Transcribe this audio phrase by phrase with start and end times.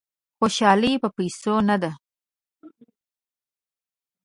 [0.37, 1.91] خوشالي په پیسو نه ده.